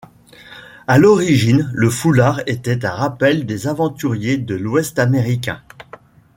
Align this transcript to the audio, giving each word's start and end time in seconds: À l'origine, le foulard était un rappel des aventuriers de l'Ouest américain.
À 0.87 0.97
l'origine, 0.97 1.69
le 1.75 1.91
foulard 1.91 2.41
était 2.47 2.87
un 2.87 2.91
rappel 2.91 3.45
des 3.45 3.67
aventuriers 3.67 4.39
de 4.39 4.55
l'Ouest 4.55 4.97
américain. 4.97 5.61